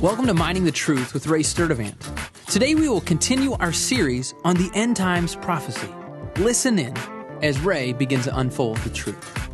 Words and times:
Welcome 0.00 0.28
to 0.28 0.34
Mining 0.34 0.62
the 0.62 0.70
Truth 0.70 1.12
with 1.12 1.26
Ray 1.26 1.40
Sturdivant. 1.40 1.96
Today 2.46 2.76
we 2.76 2.88
will 2.88 3.00
continue 3.00 3.54
our 3.54 3.72
series 3.72 4.32
on 4.44 4.54
the 4.54 4.70
end 4.72 4.96
times 4.96 5.34
prophecy. 5.34 5.92
Listen 6.36 6.78
in 6.78 6.96
as 7.42 7.58
Ray 7.58 7.92
begins 7.94 8.22
to 8.26 8.38
unfold 8.38 8.76
the 8.78 8.90
truth. 8.90 9.47